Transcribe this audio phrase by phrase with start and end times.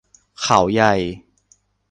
[0.41, 0.93] เขาใหญ่